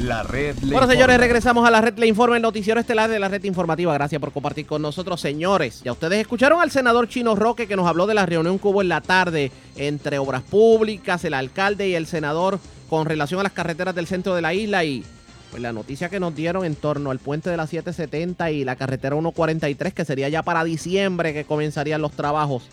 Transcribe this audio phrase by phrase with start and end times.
[0.00, 1.18] La red le Bueno, señores, informa.
[1.18, 3.94] regresamos a la red Le Informa, el noticiero estelar de la red informativa.
[3.94, 5.82] Gracias por compartir con nosotros, señores.
[5.84, 8.82] Ya ustedes escucharon al senador Chino Roque que nos habló de la reunión que hubo
[8.82, 12.58] en la tarde entre Obras Públicas, el alcalde y el senador
[12.90, 15.04] con relación a las carreteras del centro de la isla y
[15.50, 18.74] pues la noticia que nos dieron en torno al puente de la 770 y la
[18.74, 22.64] carretera 143 que sería ya para diciembre que comenzarían los trabajos.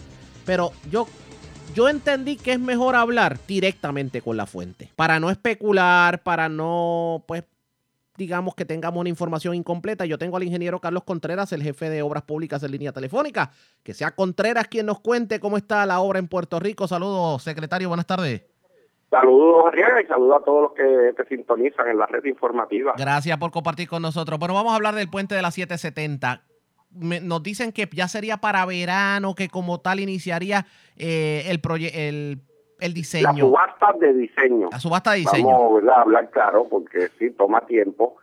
[0.43, 1.05] Pero yo
[1.73, 7.23] yo entendí que es mejor hablar directamente con la fuente, para no especular, para no,
[7.27, 7.43] pues,
[8.17, 10.05] digamos que tengamos una información incompleta.
[10.05, 13.51] Yo tengo al ingeniero Carlos Contreras, el jefe de Obras Públicas en línea telefónica.
[13.83, 16.87] Que sea Contreras quien nos cuente cómo está la obra en Puerto Rico.
[16.87, 18.43] Saludos, secretario, buenas tardes.
[19.09, 22.93] Saludos, Arriaga, y saludos a todos los que te sintonizan en la red informativa.
[22.97, 24.39] Gracias por compartir con nosotros.
[24.39, 26.43] Bueno, vamos a hablar del puente de la 770.
[26.93, 30.65] Me- nos dicen que ya sería para verano, que como tal iniciaría
[30.97, 32.41] eh, el, proye- el,
[32.79, 33.37] el La diseño.
[33.45, 34.69] subasta de diseño.
[34.71, 35.47] La subasta de diseño.
[35.47, 35.97] Vamos ¿verdad?
[35.97, 38.17] a hablar claro, porque sí, toma tiempo.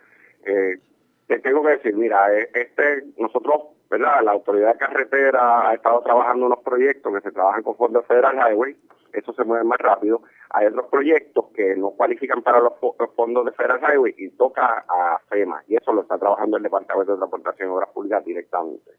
[0.45, 0.79] Eh,
[1.27, 4.23] te tengo que decir, mira, eh, este nosotros, ¿verdad?
[4.25, 8.37] La autoridad de carretera ha estado trabajando unos proyectos que se trabajan con fondos Federal
[8.37, 8.77] Highway,
[9.13, 10.23] eso se mueve más rápido.
[10.51, 14.31] Hay otros proyectos que no cualifican para los, fo- los fondos de Federal Highway y
[14.31, 18.25] toca a FEMA, y eso lo está trabajando el Departamento de Transportación y Obras Públicas
[18.25, 18.93] directamente.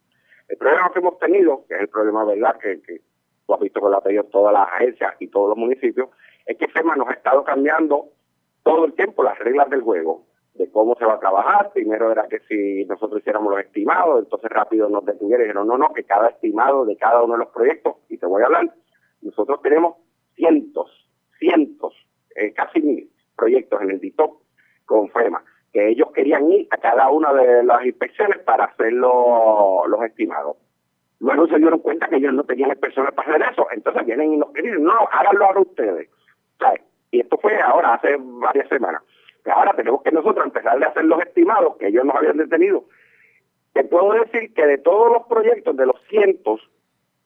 [0.48, 3.02] El problema que hemos tenido, que es el problema, ¿verdad?, que, que
[3.46, 6.10] tú has visto que lo ha tenido todas las agencias y todos los municipios,
[6.46, 8.10] es que FEMA nos ha estado cambiando
[8.64, 11.72] todo el tiempo las reglas del juego, de cómo se va a trabajar.
[11.72, 15.94] Primero era que si nosotros hiciéramos los estimados, entonces rápido nos detuvieron y no, no,
[15.94, 18.74] que cada estimado de cada uno de los proyectos, y te voy a hablar,
[19.22, 19.96] nosotros tenemos
[20.36, 20.90] cientos,
[21.38, 21.94] cientos,
[22.36, 24.42] eh, casi mil proyectos en el DITOP
[24.86, 29.86] con FEMA, que ellos querían ir a cada una de las inspecciones para hacer lo-
[29.88, 30.58] los estimados.
[31.20, 34.38] Luego se dieron cuenta que ellos no tenían personas para hacer eso, entonces vienen y
[34.38, 36.10] nos dicen, no, háganlo ahora ustedes.
[37.12, 39.02] Y esto fue ahora, hace varias semanas.
[39.44, 42.86] Que ahora tenemos que nosotros empezar a hacer los estimados que ellos nos habían detenido.
[43.74, 46.69] Te puedo decir que de todos los proyectos, de los cientos,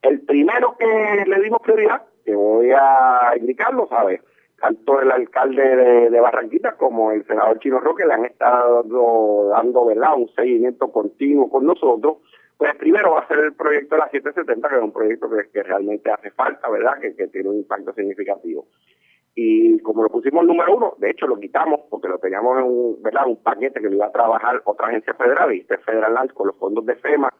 [0.03, 4.21] el primero que le dimos prioridad, que voy a indicarlo, ¿sabes?
[4.59, 9.85] Tanto el alcalde de, de Barranquita como el senador Chino Roque le han estado dando,
[9.85, 12.17] ¿verdad?, un seguimiento continuo con nosotros.
[12.57, 15.63] Pues primero va a ser el proyecto de la 770, que es un proyecto que,
[15.63, 18.67] realmente hace falta, ¿verdad?, que, tiene un impacto significativo.
[19.35, 23.01] Y como lo pusimos número uno, de hecho lo quitamos porque lo teníamos en un,
[23.01, 23.25] ¿verdad?
[23.25, 26.57] un paquete que lo iba a trabajar otra agencia federal, y este Federal con los
[26.57, 27.33] fondos de FEMA,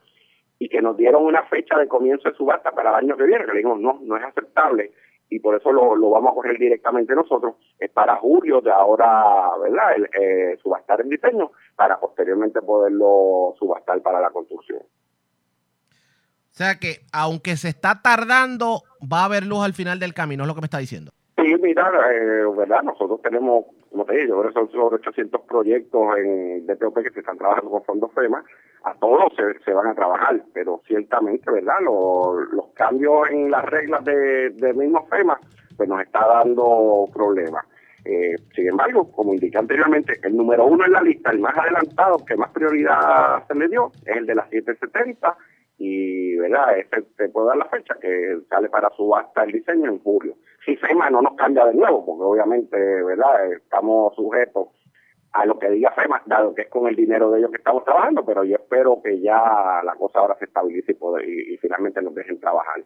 [0.63, 3.43] y que nos dieron una fecha de comienzo de subasta para el año que viene,
[3.43, 4.91] que le dijimos, no, no es aceptable,
[5.29, 9.49] y por eso lo, lo vamos a correr directamente nosotros, es para julio de ahora,
[9.61, 14.79] ¿verdad?, el, eh, subastar el diseño, para posteriormente poderlo subastar para la construcción.
[14.79, 20.43] O sea que, aunque se está tardando, va a haber luz al final del camino,
[20.43, 21.11] es lo que me está diciendo.
[21.35, 25.41] Sí, mira, eh, verdad, nosotros tenemos, como te digo, yo creo que son sobre 800
[25.41, 28.45] proyectos en DTOP que se están trabajando con fondos FEMA,
[28.83, 31.79] a todos se, se van a trabajar, pero ciertamente, ¿verdad?
[31.83, 35.39] Los, los cambios en las reglas de, de mismo FEMA,
[35.77, 37.65] pues nos está dando problemas.
[38.05, 42.17] Eh, sin embargo, como indiqué anteriormente, el número uno en la lista, el más adelantado,
[42.25, 45.37] que más prioridad se le dio, es el de las 770
[45.77, 46.77] y, ¿verdad?
[46.77, 50.35] Este, te puedo dar la fecha que sale para subasta el diseño en julio.
[50.65, 53.53] Si FEMA no nos cambia de nuevo, porque obviamente, ¿verdad?
[53.53, 54.67] Estamos sujetos
[55.33, 57.83] a lo que diga FEMA, dado que es con el dinero de ellos que estamos
[57.83, 61.57] trabajando, pero yo espero que ya la cosa ahora se estabilice y, poder- y- y
[61.57, 62.83] finalmente nos dejen trabajar.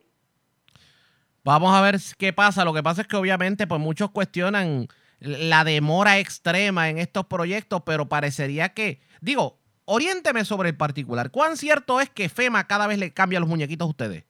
[1.43, 2.65] Vamos a ver qué pasa.
[2.65, 4.87] Lo que pasa es que obviamente pues muchos cuestionan
[5.19, 11.31] la demora extrema en estos proyectos, pero parecería que, digo, oriénteme sobre el particular.
[11.31, 14.25] ¿Cuán cierto es que FEMA cada vez le cambia los muñequitos a ustedes?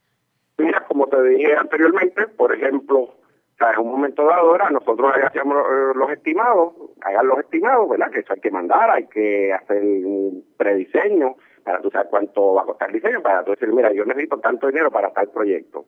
[0.57, 3.15] Mira, como te dije anteriormente, por ejemplo,
[3.57, 7.89] o sea, en un momento dado era nosotros hacíamos eh, los estimados, hagan los estimados,
[7.89, 8.11] ¿verdad?
[8.11, 12.61] Que eso hay que mandar, hay que hacer un prediseño para tú saber cuánto va
[12.61, 15.85] a costar el diseño, para tú decir, mira, yo necesito tanto dinero para tal proyecto,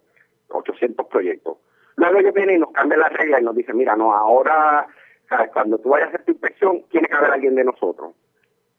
[0.47, 1.59] 800 proyectos.
[1.96, 4.88] Luego ellos vienen y nos cambian las reglas y nos dicen, mira, no, ahora,
[5.53, 8.16] cuando tú vayas a hacer tu inspección, tiene que haber alguien de nosotros.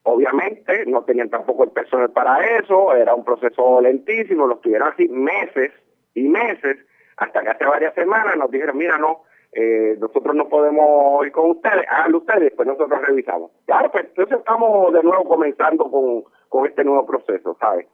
[0.03, 5.07] Obviamente no tenían tampoco el personal para eso, era un proceso lentísimo, lo tuvieron así
[5.07, 5.71] meses
[6.13, 6.77] y meses,
[7.17, 9.23] hasta que hace varias semanas nos dijeron, mira, no,
[9.53, 13.51] eh, nosotros no podemos ir con ustedes, háganlo ustedes, después nosotros revisamos.
[13.65, 17.87] Claro, pues entonces estamos de nuevo comenzando con, con este nuevo proceso, ¿sabes?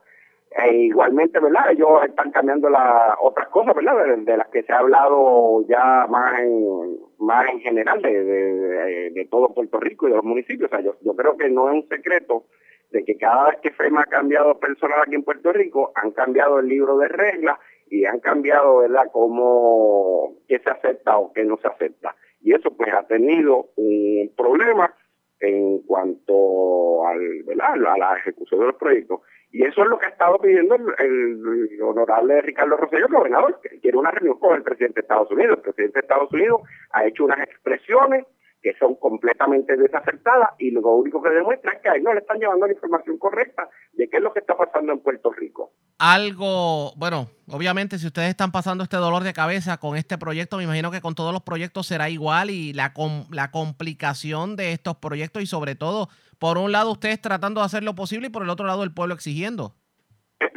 [0.52, 1.72] E igualmente, ¿verdad?
[1.72, 4.18] Ellos están cambiando las otras cosas, ¿verdad?
[4.18, 9.10] De, las que se ha hablado ya más en, más en general de, de, de-
[9.12, 10.72] de todo Puerto Rico y de los municipios.
[10.72, 12.46] O sea, yo, yo creo que no es un secreto
[12.92, 16.60] de que cada vez que FEMA ha cambiado personal aquí en Puerto Rico, han cambiado
[16.60, 21.58] el libro de reglas y han cambiado, ¿verdad?, cómo qué se acepta o qué no
[21.58, 22.16] se acepta.
[22.42, 24.94] Y eso pues ha tenido un problema
[25.40, 29.22] en cuanto al, a la ejecución de los proyectos.
[29.52, 33.80] Y eso es lo que ha estado pidiendo el, honorable Ricardo Rosselló, el gobernador, que
[33.80, 35.58] quiere una reunión con el presidente de Estados Unidos.
[35.58, 36.62] El presidente de Estados Unidos
[36.92, 38.26] ha hecho unas expresiones
[38.62, 42.40] que son completamente desacertadas y lo único que demuestra es que ahí no le están
[42.40, 45.72] llevando la información correcta de qué es lo que está pasando en Puerto Rico.
[46.00, 50.64] Algo, bueno, obviamente si ustedes están pasando este dolor de cabeza con este proyecto, me
[50.64, 52.94] imagino que con todos los proyectos será igual y la,
[53.32, 57.84] la complicación de estos proyectos y sobre todo, por un lado ustedes tratando de hacer
[57.84, 59.76] lo posible y por el otro lado el pueblo exigiendo.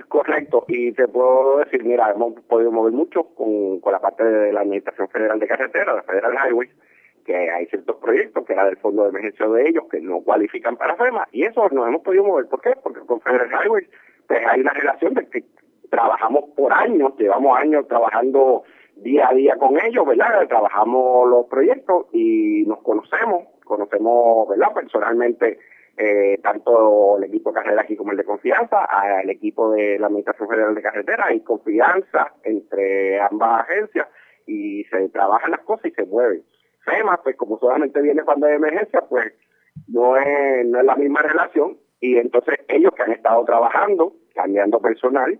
[0.08, 4.52] Correcto, y te puedo decir, mira, hemos podido mover mucho con, con la parte de
[4.52, 6.70] la Administración Federal de Carretera, de Federal Highways,
[7.30, 10.76] que hay ciertos proyectos que era del fondo de emergencia de ellos que no cualifican
[10.76, 12.46] para FEMA y eso nos hemos podido mover.
[12.46, 12.72] ¿Por qué?
[12.82, 13.88] Porque con Federal Highways
[14.26, 15.44] pues hay una relación de que
[15.90, 18.64] trabajamos por años, llevamos años trabajando
[18.96, 20.46] día a día con ellos, ¿verdad?
[20.48, 24.72] Trabajamos los proyectos y nos conocemos, conocemos, ¿verdad?
[24.74, 25.58] Personalmente
[25.96, 30.06] eh, tanto el equipo de carrera aquí como el de confianza, al equipo de la
[30.06, 34.08] Administración Federal de Carretera, hay confianza entre ambas agencias
[34.46, 36.42] y se trabajan las cosas y se mueven.
[36.84, 39.32] FEMA, pues como solamente viene cuando hay emergencia, pues
[39.88, 41.78] no es, no es la misma relación.
[42.00, 45.38] Y entonces ellos que han estado trabajando, cambiando personal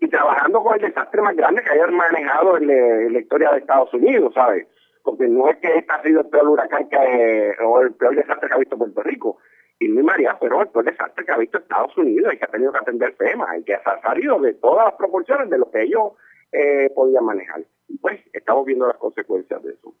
[0.00, 3.92] y trabajando con el desastre más grande que hayan manejado en, la historia de Estados
[3.94, 4.66] Unidos, ¿sabes?
[5.02, 8.48] Porque no es que este ha sido el peor huracán que, o el peor desastre
[8.48, 9.38] que ha visto Puerto Rico.
[9.78, 12.48] Y mi María, pero el peor desastre que ha visto Estados Unidos y que ha
[12.48, 15.82] tenido que atender FEMA y que ha salido de todas las proporciones de lo que
[15.82, 16.12] ellos
[16.52, 17.62] eh, podían manejar.
[17.88, 19.94] Y pues estamos viendo las consecuencias de eso.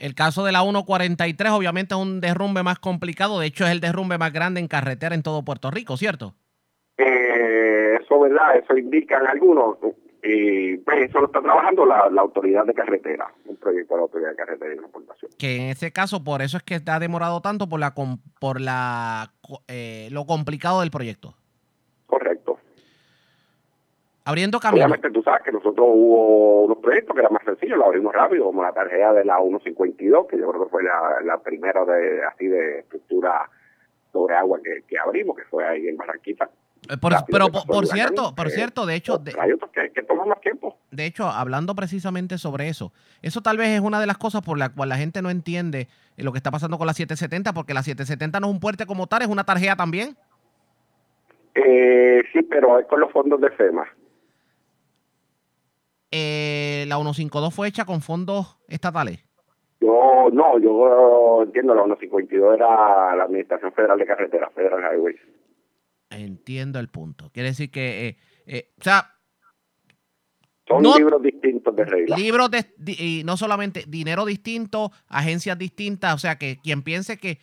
[0.00, 3.80] El caso de la 143 obviamente es un derrumbe más complicado, de hecho es el
[3.80, 6.34] derrumbe más grande en carretera en todo Puerto Rico, ¿cierto?
[6.96, 8.56] Eh, eso, ¿verdad?
[8.56, 9.76] Eso indican algunos.
[10.22, 14.30] Y pues eso lo está trabajando la, autoridad de carretera, un proyecto de la autoridad
[14.30, 15.30] de carretera y transportación.
[15.38, 17.94] Que en ese caso, por eso es que está demorado tanto por la
[18.38, 19.32] por la
[19.68, 21.34] eh, lo complicado del proyecto.
[24.30, 24.84] Abriendo camino.
[24.84, 28.44] Obviamente tú sabes que nosotros hubo unos proyectos que eran más sencillos, lo abrimos rápido,
[28.44, 32.46] como la tarjeta de la 152, que yo creo que fue la, primera de así
[32.46, 33.50] de estructura
[34.12, 36.48] sobre agua que, abrimos, que fue ahí en Barranquita.
[36.88, 40.78] Eh, pero por, cierto, por cierto, de hecho, hay otros que, que, toman más tiempo.
[40.92, 42.92] De hecho, hablando precisamente sobre eso,
[43.22, 45.88] eso tal vez es una de las cosas por la cual la gente no entiende
[46.16, 49.08] lo que está pasando con la 770, porque la 770 no es un puente como
[49.08, 50.16] tal, es una tarjeta también.
[51.54, 53.86] Eh, sí, pero es con los fondos de FEMA.
[56.10, 59.24] Eh, la 152 fue hecha con fondos estatales.
[59.80, 65.20] Yo, no, yo entiendo, la 152 era la Administración Federal de Carreteras, Federal Highways.
[66.10, 67.30] Entiendo el punto.
[67.32, 68.16] Quiere decir que, eh,
[68.46, 69.14] eh, o sea...
[70.66, 72.18] Son libros distintos de reglas.
[72.18, 77.38] Libros de, y no solamente dinero distinto, agencias distintas, o sea que quien piense que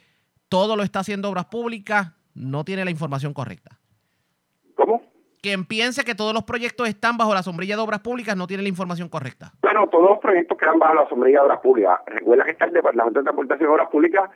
[0.47, 3.79] todo lo está haciendo obras públicas no tiene la información correcta.
[4.75, 5.01] ¿Cómo?
[5.41, 8.63] Quien piense que todos los proyectos están bajo la sombrilla de obras públicas no tiene
[8.63, 9.51] la información correcta.
[9.61, 11.99] Bueno, todos los proyectos quedan bajo la sombrilla de obras públicas.
[12.07, 14.29] Recuerda que está el Departamento de Transportación y Obras Públicas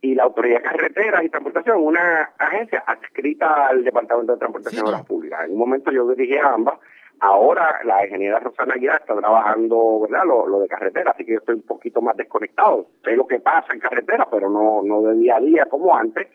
[0.00, 4.88] y la Autoridad de Carreteras y Transportación, una agencia adscrita al Departamento de Transportación y
[4.88, 5.40] Obras Públicas.
[5.44, 6.78] En un momento yo dirigí a ambas.
[7.20, 10.24] Ahora la ingeniera Rosana Aguilar está trabajando ¿verdad?
[10.26, 12.86] Lo, lo, de carretera, así que yo estoy un poquito más desconectado.
[13.02, 16.26] Sé lo que pasa en carretera, pero no, no de día a día como antes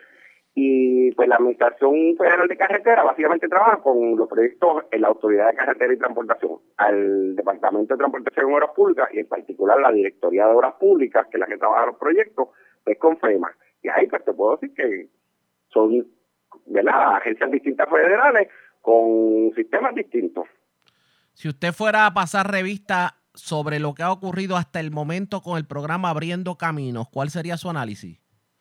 [0.61, 5.47] y pues la Administración Federal de Carretera básicamente trabaja con los proyectos en la Autoridad
[5.47, 9.93] de Carretera y Transportación, al Departamento de Transportación y Obras Públicas y en particular la
[9.93, 12.49] Directoría de Obras Públicas, que es la que trabaja los proyectos,
[12.83, 13.49] pues con FEMA.
[13.81, 15.07] Y ahí pues te puedo decir que
[15.69, 16.05] son
[16.65, 17.15] ¿verdad?
[17.15, 18.49] agencias distintas federales
[18.81, 20.43] con sistemas distintos.
[21.31, 25.57] Si usted fuera a pasar revista sobre lo que ha ocurrido hasta el momento con
[25.57, 28.19] el programa Abriendo Caminos, ¿cuál sería su análisis?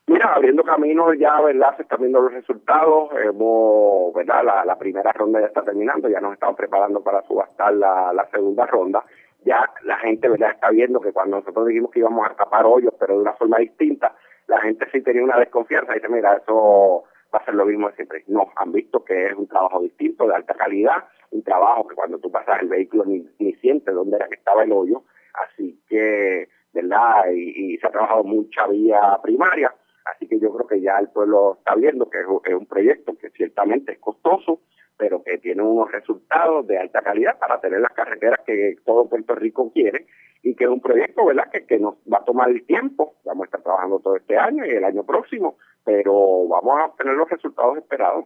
[0.09, 1.77] Mira, abriendo caminos ya, ¿verdad?
[1.77, 3.11] Se están viendo los resultados.
[3.23, 4.65] Hemos, ¿verdad?
[4.65, 9.05] La, primera ronda ya está terminando, ya nos estamos preparando para subastar la, segunda ronda.
[9.45, 10.53] Ya la gente, ¿verdad?
[10.53, 13.59] Está viendo que cuando nosotros dijimos que íbamos a tapar hoyos, pero de una forma
[13.59, 14.15] distinta,
[14.47, 15.93] la gente sí tenía una desconfianza.
[15.93, 18.25] Dice, mira, eso va a ser lo mismo de siempre.
[18.29, 22.19] No, han visto que es un trabajo distinto, de alta calidad, un trabajo que cuando
[22.19, 25.03] tú pasas el vehículo ni, ni sientes dónde era que estaba el hoyo.
[25.35, 27.31] Así que, ¿verdad?
[27.31, 29.71] y se ha trabajado mucha vía primaria
[30.15, 33.31] Así que yo creo que ya el pueblo está viendo que es un proyecto que
[33.31, 34.61] ciertamente es costoso,
[34.97, 39.35] pero que tiene unos resultados de alta calidad para tener las carreteras que todo Puerto
[39.35, 40.07] Rico quiere
[40.43, 43.43] y que es un proyecto verdad que, que nos va a tomar el tiempo, vamos
[43.43, 47.29] a estar trabajando todo este año y el año próximo, pero vamos a tener los
[47.29, 48.25] resultados esperados.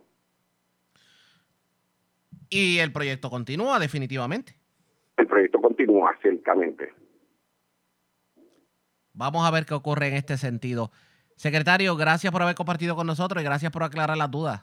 [2.49, 4.55] Y el proyecto continúa definitivamente.
[5.17, 6.93] El proyecto continúa, ciertamente.
[9.15, 10.91] Vamos a ver qué ocurre en este sentido.
[11.43, 14.63] Secretario, gracias por haber compartido con nosotros y gracias por aclarar las dudas.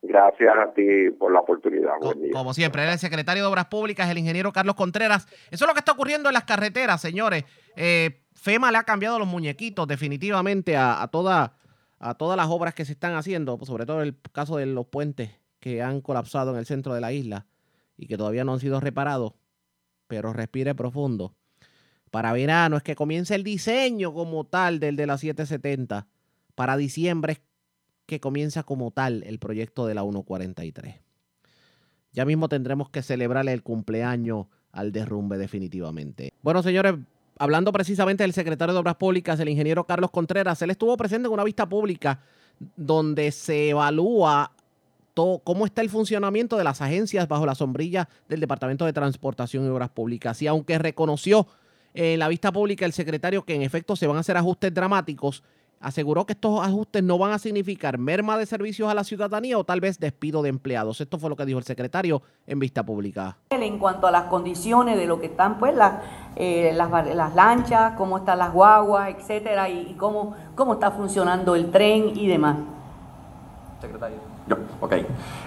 [0.00, 1.94] Gracias a ti por la oportunidad.
[2.32, 5.26] Como, siempre, el secretario de Obras Públicas, el ingeniero Carlos Contreras.
[5.50, 7.42] Eso es lo que está ocurriendo en las carreteras, señores.
[7.74, 11.56] Eh, FEMA le ha cambiado los muñequitos definitivamente a, toda,
[11.98, 15.40] a todas las obras que se están haciendo, sobre todo el caso de los puentes
[15.58, 17.46] que han colapsado en el centro de la isla
[17.96, 19.32] y que todavía no han sido reparados.
[20.06, 21.34] Pero respire profundo.
[22.14, 26.06] Para verano es que comienza el diseño como tal del de la 770.
[26.54, 27.40] Para diciembre
[28.06, 30.94] que comienza como tal el proyecto de la 143.
[32.12, 36.32] Ya mismo tendremos que celebrarle el cumpleaños al derrumbe definitivamente.
[36.40, 36.94] Bueno, señores,
[37.36, 41.32] hablando precisamente del secretario de Obras Públicas, el ingeniero Carlos Contreras, él estuvo presente en
[41.32, 42.20] una vista pública
[42.76, 44.52] donde se evalúa
[45.14, 49.68] cómo está el funcionamiento de las agencias bajo la sombrilla del Departamento de Transportación y
[49.68, 50.40] Obras Públicas.
[50.42, 51.48] Y aunque reconoció
[51.94, 55.42] en la vista pública el secretario que en efecto se van a hacer ajustes dramáticos,
[55.80, 59.64] aseguró que estos ajustes no van a significar merma de servicios a la ciudadanía o
[59.64, 61.00] tal vez despido de empleados.
[61.00, 63.36] Esto fue lo que dijo el secretario en vista pública.
[63.50, 66.02] En cuanto a las condiciones de lo que están, pues las,
[66.36, 72.16] eh, las, lanchas, cómo están las guaguas, etcétera, y, cómo, cómo está funcionando el tren
[72.16, 72.56] y demás.
[73.80, 74.33] Secretario.
[74.46, 74.92] Yo, ok.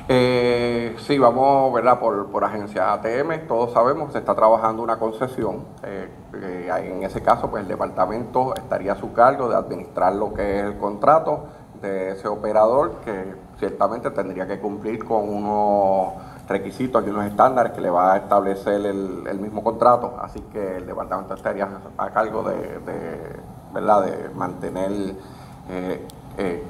[0.10, 2.00] Eh, sí, vamos, ¿verdad?
[2.00, 5.66] Por, por agencia ATM, todos sabemos que se está trabajando una concesión.
[5.84, 10.60] Eh, en ese caso, pues el departamento estaría a su cargo de administrar lo que
[10.60, 11.46] es el contrato
[11.80, 16.13] de ese operador, que ciertamente tendría que cumplir con unos
[16.48, 20.18] requisitos y unos estándares que le va a establecer el, mismo contrato.
[20.20, 22.80] Así que el departamento estaría a cargo de,
[23.72, 24.06] ¿verdad?
[24.06, 24.92] de mantener
[25.70, 26.08] eh,
[26.39, 26.63] eh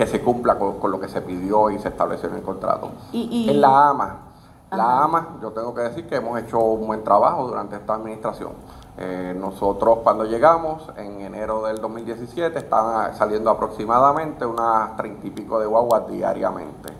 [0.00, 2.90] que se cumpla con, lo que se pidió y se estableció en el contrato.
[3.12, 4.16] En la AMA,
[4.70, 8.52] la AMA, yo tengo que decir que hemos hecho un buen trabajo durante esta administración.
[8.96, 15.60] Eh, nosotros cuando llegamos en enero del 2017 estaban saliendo aproximadamente unas treinta y pico
[15.60, 16.94] de guaguas diariamente.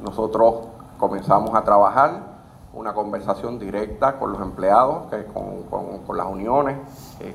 [0.00, 2.35] Nosotros comenzamos a trabajar
[2.76, 6.76] una conversación directa con los empleados, que, con, las uniones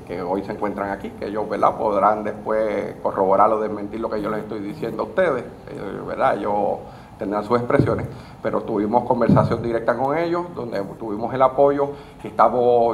[0.06, 1.76] que hoy se encuentran aquí, que ellos ¿verdad?
[1.76, 6.36] podrán después corroborar o desmentir lo que yo les estoy diciendo a ustedes, eh, ¿verdad?
[6.36, 6.78] ellos
[7.18, 8.06] tendrán sus expresiones,
[8.40, 12.32] pero tuvimos conversación directa con ellos, donde tuvimos el apoyo, que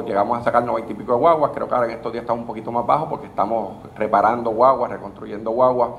[0.05, 2.41] llegamos a sacar noventa y pico de guaguas, creo que ahora en estos días estamos
[2.41, 5.91] un poquito más bajo porque estamos reparando guaguas, reconstruyendo guaguas,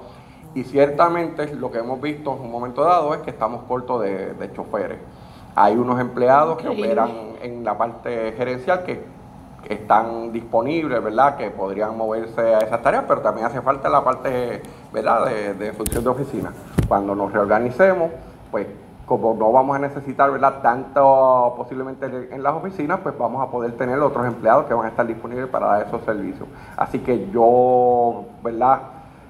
[0.54, 4.50] y ciertamente lo que hemos visto en un momento dado es que estamos cortos de
[4.52, 4.98] choferes.
[5.54, 7.10] Hay unos empleados que operan
[7.42, 9.04] en la parte gerencial que
[9.68, 11.36] están disponibles, ¿verdad?
[11.36, 15.26] Que podrían moverse a esas tareas, pero también hace falta la parte, ¿verdad?
[15.26, 16.52] De, función de oficina.
[16.88, 18.10] Cuando nos reorganicemos,
[18.50, 18.66] pues
[19.06, 20.60] como no vamos a necesitar, ¿verdad?
[20.62, 24.88] Tanto posiblemente en las oficinas, pues vamos a poder tener otros empleados que van a
[24.90, 26.48] estar disponibles para dar esos servicios.
[26.76, 28.80] Así que yo, ¿verdad?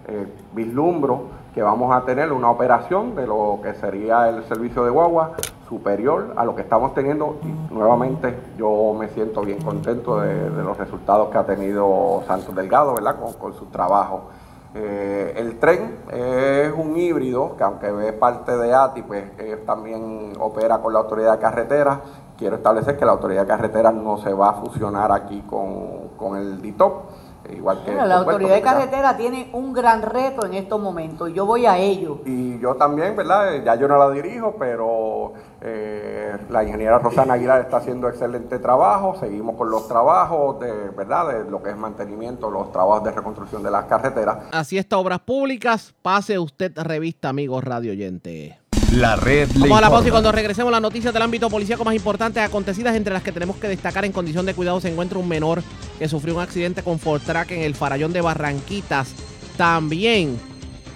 [0.06, 4.90] Eh, vislumbro que vamos a tener una operación de lo que sería el servicio de
[4.90, 5.32] guagua
[5.68, 10.76] superior a lo que estamos teniendo y nuevamente yo me siento bien contento de, los
[10.76, 13.16] resultados que ha tenido Santos Delgado, ¿verdad?
[13.38, 14.30] Con, su trabajo.
[14.74, 19.24] Eh, el tren es un híbrido que aunque es parte de ATI, pues
[19.66, 22.00] también opera con la autoridad de carretera.
[22.36, 26.36] Quiero establecer que la autoridad de carretera no se va a fusionar aquí con, con
[26.36, 27.02] el DITOP
[27.48, 31.32] Igual que la autoridad de carretera tiene un gran reto en estos momentos.
[31.32, 32.20] Yo voy a ello.
[32.24, 33.62] Y yo también, ¿verdad?
[33.64, 39.16] Ya yo no la dirijo, pero eh, la ingeniera Rosana Aguilar está haciendo excelente trabajo.
[39.18, 41.28] Seguimos con los trabajos de, ¿verdad?
[41.28, 44.38] De lo que es mantenimiento, los trabajos de reconstrucción de las carreteras.
[44.52, 45.94] Así está, Obras Públicas.
[46.02, 48.59] Pase usted revista, amigos radio oyente.
[48.92, 49.48] La red.
[49.54, 52.96] Vamos a la pausa y cuando regresemos las noticias del ámbito policíaco más importantes acontecidas,
[52.96, 55.62] entre las que tenemos que destacar en condición de cuidado, se encuentra un menor
[55.98, 59.12] que sufrió un accidente con Fortrack en el farallón de Barranquitas.
[59.56, 60.36] También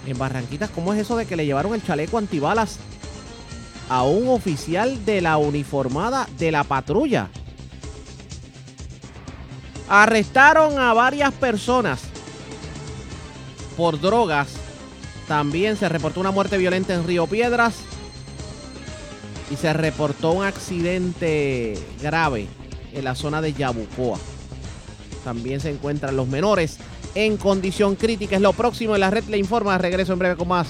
[0.05, 2.79] en Barranquitas, ¿cómo es eso de que le llevaron el chaleco antibalas
[3.87, 7.29] a un oficial de la uniformada de la patrulla?
[9.87, 12.01] Arrestaron a varias personas
[13.77, 14.64] por drogas
[15.27, 17.75] también se reportó una muerte violenta en Río Piedras.
[19.51, 22.47] Y se reportó un accidente grave
[22.93, 24.17] en la zona de Yabucoa.
[25.23, 26.77] También se encuentran los menores
[27.13, 28.35] en condición crítica.
[28.35, 29.77] Es lo próximo en la red le informa.
[29.77, 30.67] Regreso en breve con más.